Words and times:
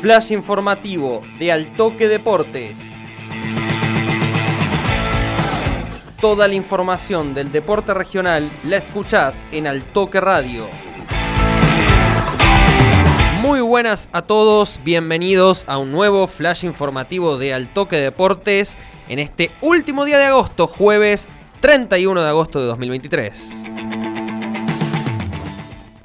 Flash 0.00 0.32
informativo 0.32 1.22
de 1.38 1.52
Altoque 1.52 2.08
Deportes. 2.08 2.78
Toda 6.20 6.48
la 6.48 6.54
información 6.54 7.34
del 7.34 7.50
deporte 7.52 7.94
regional 7.94 8.50
la 8.64 8.76
escuchás 8.76 9.44
en 9.52 9.66
Altoque 9.66 10.20
Radio. 10.20 10.66
Muy 13.40 13.60
buenas 13.60 14.08
a 14.12 14.22
todos, 14.22 14.78
bienvenidos 14.84 15.64
a 15.66 15.78
un 15.78 15.90
nuevo 15.90 16.26
flash 16.28 16.64
informativo 16.64 17.38
de 17.38 17.54
Altoque 17.54 17.96
Deportes 17.96 18.76
en 19.08 19.18
este 19.18 19.50
último 19.62 20.04
día 20.04 20.18
de 20.18 20.26
agosto, 20.26 20.66
jueves 20.66 21.28
31 21.60 22.22
de 22.22 22.28
agosto 22.28 22.60
de 22.60 22.66
2023. 22.66 24.01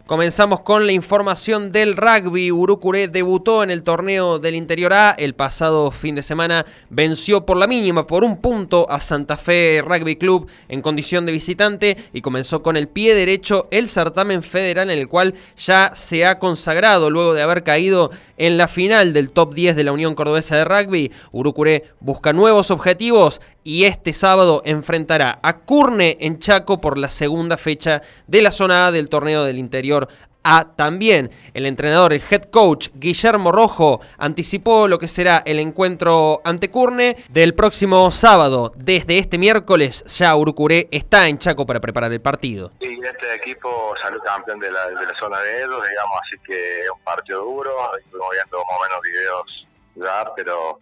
Comenzamos 0.07 0.61
con 0.61 0.85
la 0.85 0.93
información 0.93 1.73
del 1.73 1.97
rugby. 1.97 2.49
Urucuré 2.49 3.09
debutó 3.09 3.61
en 3.61 3.69
el 3.69 3.83
torneo 3.83 4.39
del 4.39 4.55
Interior 4.55 4.93
A 4.93 5.11
el 5.11 5.35
pasado 5.35 5.91
fin 5.91 6.15
de 6.15 6.23
semana. 6.23 6.65
Venció 6.89 7.45
por 7.45 7.57
la 7.57 7.67
mínima, 7.67 8.07
por 8.07 8.23
un 8.23 8.37
punto, 8.37 8.89
a 8.89 9.01
Santa 9.01 9.35
Fe 9.35 9.83
Rugby 9.85 10.15
Club 10.15 10.47
en 10.69 10.81
condición 10.81 11.25
de 11.25 11.33
visitante 11.33 11.97
y 12.13 12.21
comenzó 12.21 12.63
con 12.63 12.77
el 12.77 12.87
pie 12.87 13.15
derecho 13.15 13.67
el 13.69 13.89
certamen 13.89 14.43
federal 14.43 14.89
en 14.91 14.97
el 14.97 15.09
cual 15.09 15.33
ya 15.57 15.91
se 15.93 16.25
ha 16.25 16.39
consagrado 16.39 17.09
luego 17.09 17.33
de 17.33 17.41
haber 17.41 17.63
caído 17.63 18.09
en 18.37 18.57
la 18.57 18.69
final 18.69 19.11
del 19.11 19.31
top 19.31 19.55
10 19.55 19.75
de 19.75 19.83
la 19.83 19.91
Unión 19.91 20.15
Cordobesa 20.15 20.55
de 20.55 20.63
Rugby. 20.63 21.11
Urucuré 21.33 21.91
busca 21.99 22.31
nuevos 22.31 22.71
objetivos 22.71 23.41
y 23.65 23.83
este 23.83 24.13
sábado 24.13 24.61
enfrentará 24.63 25.39
a 25.43 25.57
Curne 25.57 26.15
en 26.21 26.39
Chaco 26.39 26.79
por 26.79 26.97
la 26.97 27.09
segunda 27.09 27.57
fecha 27.57 28.01
de 28.25 28.41
la 28.41 28.53
zona 28.53 28.87
A 28.87 28.93
del 28.93 29.09
torneo 29.09 29.43
del 29.43 29.57
interior 29.57 29.96
a 30.43 30.75
también 30.75 31.29
el 31.53 31.65
entrenador, 31.65 32.13
el 32.13 32.21
head 32.29 32.43
coach 32.43 32.89
Guillermo 32.93 33.51
Rojo 33.51 33.99
anticipó 34.17 34.87
lo 34.87 34.97
que 34.97 35.07
será 35.09 35.43
el 35.45 35.59
encuentro 35.59 36.41
ante 36.45 36.71
Curne 36.71 37.17
del 37.29 37.53
próximo 37.53 38.09
sábado. 38.11 38.71
Desde 38.77 39.17
este 39.17 39.37
miércoles 39.37 40.05
ya 40.05 40.35
Urucuré 40.35 40.87
está 40.91 41.27
en 41.27 41.37
Chaco 41.37 41.65
para 41.65 41.81
preparar 41.81 42.13
el 42.13 42.21
partido. 42.21 42.71
Sí, 42.79 42.97
este 43.03 43.35
equipo 43.35 43.93
salió 44.01 44.21
campeón 44.21 44.59
de 44.59 44.71
la, 44.71 44.87
de 44.87 45.05
la 45.05 45.13
zona 45.19 45.39
de 45.41 45.61
Edo, 45.61 45.81
digamos, 45.81 46.19
así 46.23 46.37
que 46.45 46.81
es 46.81 46.89
un 46.89 47.01
partido 47.01 47.43
duro, 47.43 47.71
estuvimos 47.97 48.29
viendo 48.31 48.57
más 48.57 48.77
o 48.79 48.83
menos 48.83 49.01
videos 49.01 49.67
ya, 49.95 50.31
pero 50.35 50.79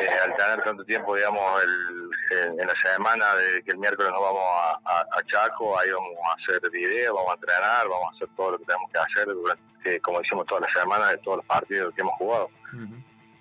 eh, 0.00 0.08
al 0.24 0.36
tener 0.36 0.62
tanto 0.62 0.84
tiempo, 0.84 1.16
digamos, 1.16 1.62
el, 1.62 2.07
en 2.30 2.56
la 2.56 2.74
semana 2.82 3.34
de 3.34 3.62
que 3.62 3.72
el 3.72 3.78
miércoles 3.78 4.10
nos 4.12 4.20
vamos 4.20 4.42
a, 4.84 5.22
Chaco, 5.26 5.78
ahí 5.78 5.90
vamos 5.90 6.16
a 6.24 6.34
hacer 6.34 6.70
videos, 6.70 7.14
vamos 7.14 7.32
a 7.32 7.34
entrenar, 7.34 7.88
vamos 7.88 8.08
a 8.12 8.16
hacer 8.16 8.28
todo 8.36 8.50
lo 8.52 8.58
que 8.58 8.64
tenemos 8.64 8.90
que 8.90 8.98
hacer, 8.98 9.26
durante, 9.26 10.00
como 10.00 10.20
hicimos 10.20 10.46
toda 10.46 10.62
la 10.62 10.72
semana 10.72 11.08
de 11.08 11.18
todos 11.18 11.38
los 11.38 11.46
partidos 11.46 11.94
que 11.94 12.00
hemos 12.00 12.14
jugado. 12.14 12.50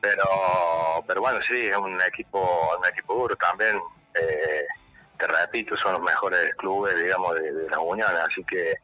Pero 0.02 1.04
pero 1.08 1.22
bueno, 1.22 1.40
sí, 1.48 1.68
es 1.68 1.78
un 1.78 2.00
equipo 2.02 2.76
un 2.78 2.86
equipo 2.86 3.14
duro 3.16 3.36
también. 3.36 3.80
Eh, 4.14 4.66
te 5.18 5.28
repito, 5.28 5.76
son 5.78 5.94
los 5.94 6.02
mejores 6.02 6.54
clubes, 6.56 6.96
digamos, 6.96 7.36
de, 7.36 7.70
la 7.70 7.80
Unión, 7.80 8.16
así 8.18 8.44
que 8.44 8.76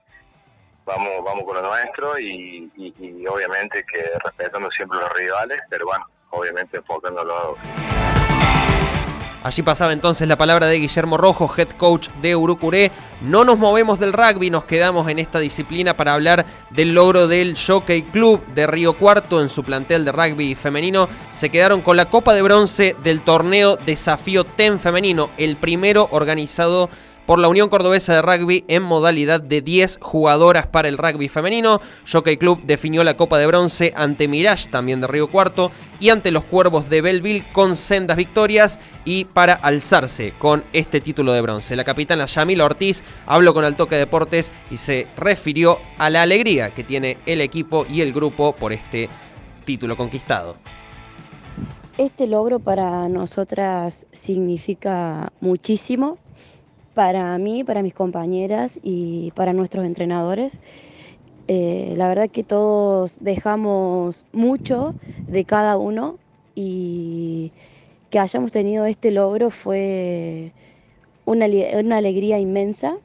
vamos 0.86 1.24
vamos 1.24 1.46
con 1.46 1.56
lo 1.56 1.62
nuestro 1.62 2.18
y, 2.20 2.72
y 2.76 3.28
obviamente 3.28 3.86
que 3.86 4.04
respetando 4.24 4.70
siempre 4.72 5.00
los 5.00 5.14
rivales, 5.14 5.62
pero 5.70 5.86
bueno, 5.86 6.06
obviamente 6.32 6.78
enfocándolo. 6.78 7.58
Allí 9.44 9.62
pasaba 9.62 9.92
entonces 9.92 10.26
la 10.26 10.38
palabra 10.38 10.68
de 10.68 10.80
Guillermo 10.80 11.18
Rojo, 11.18 11.54
head 11.58 11.72
coach 11.72 12.08
de 12.22 12.34
Urucuré. 12.34 12.92
No 13.22 13.44
nos 13.44 13.58
movemos 13.58 14.00
del 14.00 14.14
rugby, 14.14 14.50
nos 14.50 14.64
quedamos 14.64 15.10
en 15.10 15.20
esta 15.20 15.40
disciplina 15.40 15.98
para 15.98 16.14
hablar 16.14 16.46
del 16.70 16.94
logro 16.94 17.28
del 17.28 17.58
Jockey 17.58 18.04
Club 18.04 18.42
de 18.56 18.68
Río 18.68 18.94
Cuarto 18.94 19.42
en 19.42 19.50
su 19.50 19.66
plantel 19.66 20.06
de 20.06 20.14
rugby 20.14 20.56
femenino. 20.56 21.10
Se 21.34 21.50
quedaron 21.50 21.82
con 21.82 21.98
la 21.98 22.10
Copa 22.10 22.34
de 22.34 22.42
Bronce 22.42 22.96
del 23.04 23.20
torneo 23.20 23.76
Desafío 23.76 24.46
TEN 24.46 24.80
femenino, 24.80 25.30
el 25.38 25.58
primero 25.58 26.08
organizado 26.12 26.90
la 27.28 27.48
Unión 27.48 27.70
Cordobesa 27.70 28.14
de 28.14 28.22
Rugby 28.22 28.66
en 28.68 28.84
modalidad 28.84 29.42
de 29.42 29.62
10 29.62 30.00
jugadoras 30.02 30.68
para 30.68 30.88
el 30.88 30.98
rugby 30.98 31.30
femenino. 31.30 31.80
Jockey 32.10 32.38
Club 32.38 32.62
definió 32.64 33.04
la 33.04 33.18
Copa 33.18 33.38
de 33.38 33.48
Bronce 33.48 33.94
ante 33.96 34.28
Mirage, 34.28 34.70
también 34.70 35.02
de 35.02 35.08
Río 35.08 35.28
Cuarto, 35.28 35.72
y 36.00 36.10
ante 36.10 36.32
los 36.32 36.44
Cuervos 36.44 36.90
de 36.90 37.02
Belleville 37.02 37.46
con 37.54 37.76
sendas 37.76 38.18
victorias 38.18 38.78
y 39.06 39.26
para 39.26 39.54
alzarse 39.54 40.34
con 40.38 40.64
este 40.74 41.02
título 41.02 41.34
de 41.34 41.42
bronce. 41.42 41.76
La 41.76 41.84
capitana 41.84 42.26
Yamila 42.26 42.66
Ortiz 42.66 43.04
habló 43.26 43.54
con 43.54 43.66
Altoque 43.66 43.96
Deportes 43.96 44.52
y 44.70 44.78
se 44.78 45.08
refirió 45.18 45.80
a 45.98 46.10
la 46.10 46.24
alegría 46.24 46.72
que 46.72 46.84
tiene 46.84 47.18
el 47.26 47.42
equipo 47.42 47.86
y 47.90 48.02
el 48.02 48.14
grupo 48.14 48.54
por 48.54 48.74
este 48.74 49.10
título 49.66 49.96
conquistado. 49.96 50.58
Este 51.98 52.28
logro 52.28 52.60
para 52.60 53.08
nosotras 53.08 54.08
significa 54.12 55.32
muchísimo 55.40 56.18
para 56.94 57.38
mí, 57.38 57.64
para 57.64 57.82
mis 57.82 57.94
compañeras 57.94 58.80
y 58.82 59.32
para 59.32 59.54
nuestros 59.54 59.86
entrenadores. 59.86 60.62
Eh, 61.48 61.94
la 61.98 62.08
verdad 62.08 62.30
que 62.30 62.44
todos 62.44 63.18
dejamos 63.22 64.26
mucho 64.32 64.96
de 65.28 65.44
cada 65.44 65.78
uno 65.78 66.18
y 66.56 67.52
que 68.10 68.20
hayamos 68.20 68.52
tenido 68.52 68.86
este 68.86 69.12
logro 69.12 69.50
fue 69.50 70.54
una, 71.26 71.46
alegría 71.98 72.40
inmensa. 72.40 72.98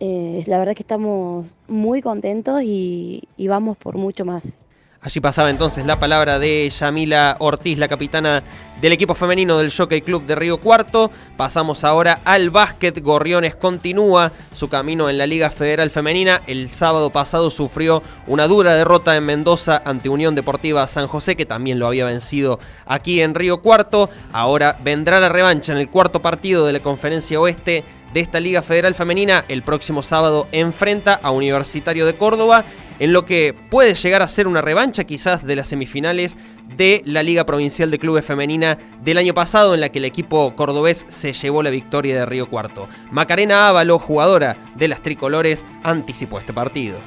Eh, 0.00 0.42
la 0.46 0.58
verdad 0.58 0.74
que 0.74 0.82
estamos 0.82 1.56
muy 1.68 2.02
contentos 2.02 2.62
y 2.62 3.22
vamos 3.38 3.76
por 3.76 3.96
mucho 3.96 4.24
más. 4.24 4.66
Allí 5.00 5.20
pasaba 5.20 5.50
entonces 5.50 5.86
la 5.86 6.00
palabra 6.00 6.38
de 6.38 6.68
Yamila 6.70 7.36
Ortiz, 7.38 7.78
la 7.78 7.86
capitana 7.86 8.42
del 8.80 8.92
equipo 8.92 9.14
femenino 9.14 9.58
del 9.58 9.72
Jockey 9.72 10.00
Club 10.00 10.26
de 10.26 10.34
Río 10.34 10.58
Cuarto. 10.58 11.10
Pasamos 11.36 11.84
ahora 11.84 12.20
al 12.24 12.50
básquet. 12.50 13.00
Gorriones 13.02 13.56
continúa 13.56 14.32
su 14.52 14.68
camino 14.68 15.08
en 15.08 15.18
la 15.18 15.26
Liga 15.26 15.50
Federal 15.50 15.90
Femenina. 15.90 16.42
El 16.46 16.70
sábado 16.70 17.10
pasado 17.10 17.50
sufrió 17.50 18.02
una 18.26 18.48
dura 18.48 18.74
derrota 18.74 19.16
en 19.16 19.24
Mendoza 19.24 19.80
ante 19.84 20.08
Unión 20.08 20.34
Deportiva 20.34 20.88
San 20.88 21.06
José, 21.06 21.36
que 21.36 21.46
también 21.46 21.78
lo 21.78 21.86
había 21.86 22.04
vencido 22.04 22.58
aquí 22.86 23.20
en 23.20 23.34
Río 23.34 23.62
Cuarto. 23.62 24.10
Ahora 24.32 24.78
vendrá 24.82 25.20
la 25.20 25.28
revancha 25.28 25.72
en 25.72 25.78
el 25.78 25.88
cuarto 25.88 26.20
partido 26.20 26.66
de 26.66 26.72
la 26.72 26.80
Conferencia 26.80 27.40
Oeste 27.40 27.84
de 28.12 28.20
esta 28.20 28.40
Liga 28.40 28.62
Federal 28.62 28.94
Femenina. 28.94 29.44
El 29.48 29.62
próximo 29.62 30.02
sábado 30.02 30.48
enfrenta 30.52 31.14
a 31.14 31.30
Universitario 31.30 32.06
de 32.06 32.14
Córdoba 32.14 32.64
en 32.98 33.12
lo 33.12 33.24
que 33.24 33.54
puede 33.70 33.94
llegar 33.94 34.22
a 34.22 34.28
ser 34.28 34.46
una 34.46 34.62
revancha 34.62 35.04
quizás 35.04 35.44
de 35.44 35.56
las 35.56 35.68
semifinales 35.68 36.36
de 36.76 37.02
la 37.04 37.22
Liga 37.22 37.44
Provincial 37.44 37.90
de 37.90 37.98
Clubes 37.98 38.24
Femenina 38.24 38.78
del 39.02 39.18
año 39.18 39.34
pasado 39.34 39.74
en 39.74 39.80
la 39.80 39.90
que 39.90 39.98
el 39.98 40.04
equipo 40.04 40.54
cordobés 40.56 41.04
se 41.08 41.32
llevó 41.32 41.62
la 41.62 41.70
victoria 41.70 42.16
de 42.16 42.26
Río 42.26 42.48
Cuarto. 42.48 42.88
Macarena 43.10 43.68
Ávalo, 43.68 43.98
jugadora 43.98 44.56
de 44.76 44.88
las 44.88 45.02
tricolores, 45.02 45.64
anticipó 45.82 46.38
este 46.38 46.52
partido. 46.52 46.98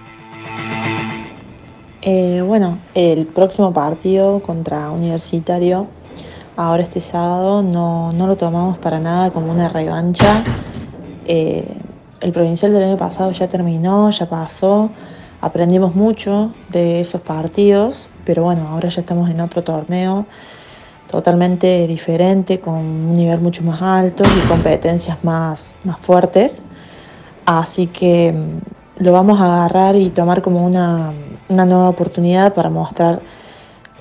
Eh, 2.01 2.41
bueno, 2.45 2.79
el 2.93 3.25
próximo 3.25 3.73
partido 3.73 4.41
contra 4.41 4.91
Universitario, 4.91 5.87
ahora 6.55 6.83
este 6.83 7.01
sábado, 7.01 7.61
no, 7.61 8.13
lo 8.15 8.37
tomamos 8.37 8.77
para 8.77 8.99
nada 8.99 9.31
como 9.31 9.51
una 9.51 9.67
revancha. 9.67 10.43
Eh, 11.25 11.67
el 12.21 12.31
provincial 12.31 12.71
del 12.71 12.83
año 12.83 12.97
pasado 12.97 13.31
ya 13.31 13.47
terminó, 13.47 14.09
ya 14.11 14.29
pasó 14.29 14.89
aprendimos 15.41 15.95
mucho 15.95 16.53
de 16.69 17.01
esos 17.01 17.21
partidos, 17.21 18.09
pero 18.25 18.43
bueno, 18.43 18.67
ahora 18.67 18.89
ya 18.89 19.01
estamos 19.01 19.29
en 19.29 19.41
otro 19.41 19.63
torneo 19.63 20.25
totalmente 21.09 21.87
diferente, 21.87 22.59
con 22.59 22.75
un 22.75 23.13
nivel 23.13 23.39
mucho 23.39 23.63
más 23.63 23.81
alto 23.81 24.23
y 24.23 24.47
competencias 24.47 25.23
más, 25.23 25.75
más 25.83 25.99
fuertes. 25.99 26.61
Así 27.45 27.87
que 27.87 28.31
mm, 28.31 29.03
lo 29.03 29.11
vamos 29.11 29.41
a 29.41 29.45
agarrar 29.45 29.95
y 29.95 30.09
tomar 30.09 30.41
como 30.41 30.63
una, 30.65 31.13
nueva 31.49 31.89
oportunidad 31.89 32.53
para 32.53 32.69
mostrar 32.69 33.21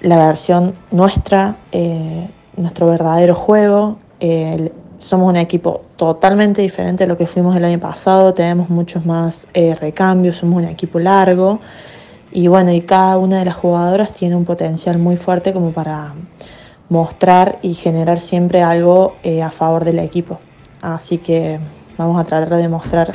la 0.01 0.29
versión 0.29 0.75
nuestra, 0.91 1.57
eh, 1.73 2.29
nuestro 2.57 2.87
verdadero 2.89 3.35
juego, 3.35 3.97
somos 4.99 5.29
un 5.29 5.37
equipo 5.37 5.83
totalmente 5.97 6.63
diferente 6.63 7.05
a 7.05 7.07
lo 7.07 7.17
que 7.17 7.27
fuimos 7.27 7.57
el 7.57 7.65
año 7.65 7.79
pasado, 7.79 8.35
tenemos 8.35 8.69
muchos 8.69 9.07
más 9.07 9.47
eh, 9.55 9.75
recambios, 9.75 10.37
somos 10.37 10.63
un 10.63 10.69
equipo 10.69 10.99
largo 10.99 11.61
y 12.31 12.49
bueno, 12.49 12.73
y 12.73 12.83
cada 12.83 13.17
una 13.17 13.39
de 13.39 13.47
las 13.47 13.57
jugadoras 13.57 14.13
tiene 14.13 14.37
un 14.37 14.45
potencial 14.45 14.99
muy 14.99 15.17
fuerte 15.17 15.53
como 15.53 15.73
para 15.73 16.15
mostrar 16.89 17.59
y 17.63 17.75
generar 17.75 18.21
siempre 18.21 18.63
algo 18.63 19.17
eh, 19.23 19.43
a 19.43 19.51
favor 19.51 19.85
del 19.85 19.99
equipo. 19.99 20.39
Así 20.81 21.19
que 21.19 21.59
vamos 21.97 22.21
a 22.21 22.25
tratar 22.25 22.57
de 22.57 22.69
mostrar 22.69 23.13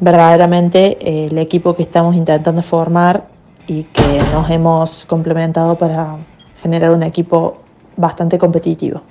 verdaderamente 0.00 0.98
eh, 1.00 1.26
el 1.30 1.38
equipo 1.38 1.74
que 1.74 1.82
estamos 1.82 2.14
intentando 2.14 2.62
formar 2.62 3.28
y 3.66 3.84
que 3.84 4.20
nos 4.32 4.50
hemos 4.50 5.06
complementado 5.06 5.76
para 5.78 6.16
generar 6.60 6.90
un 6.90 7.02
equipo 7.02 7.58
bastante 7.96 8.38
competitivo. 8.38 9.02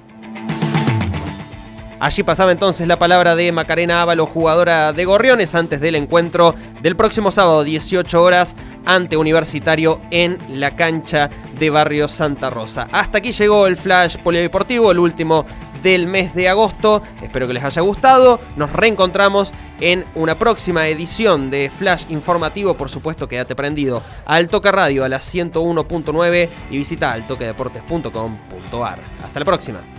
Allí 2.00 2.24
pasaba 2.24 2.52
entonces 2.52 2.88
la 2.88 2.98
palabra 2.98 3.36
de 3.36 3.52
Macarena 3.52 4.02
Ávalo, 4.02 4.26
jugadora 4.26 4.94
de 4.94 5.04
Gorriones, 5.06 5.54
antes 5.54 5.82
del 5.82 5.96
encuentro 5.96 6.56
del 6.82 6.96
próximo 6.96 7.30
sábado, 7.30 7.64
18 7.64 8.24
horas, 8.24 8.56
ante 8.86 9.18
Universitario 9.18 10.00
en 10.10 10.38
la 10.50 10.76
cancha 10.76 11.30
de 11.60 11.70
Barrio 11.70 12.08
Santa 12.08 12.50
Rosa. 12.50 12.88
Hasta 12.92 13.18
aquí 13.18 13.34
llegó 13.34 13.68
el 13.68 13.76
Flash 13.76 14.18
Polideportivo, 14.18 14.92
el 14.92 15.00
último 15.00 15.46
del 15.84 16.08
mes 16.08 16.34
de 16.34 16.50
agosto. 16.50 17.02
Espero 17.22 17.48
que 17.48 17.54
les 17.54 17.64
haya 17.64 17.82
gustado. 17.82 18.40
Nos 18.56 18.72
reencontramos 18.72 19.54
en 19.80 20.06
una 20.16 20.40
próxima 20.40 20.88
edición 20.88 21.50
de 21.52 21.70
Flash 21.70 22.06
Informativo. 22.10 22.76
Por 22.76 22.90
supuesto, 22.90 23.28
quédate 23.28 23.56
prendido 23.56 24.02
al 24.26 24.48
Toque 24.50 24.72
Radio 24.72 25.04
a 25.04 25.10
las 25.10 25.34
101.9 25.34 26.50
y 26.72 26.78
visita 26.78 27.12
altoquedeportes.com.ar. 27.12 29.02
Hasta 29.24 29.40
la 29.40 29.46
próxima. 29.46 29.99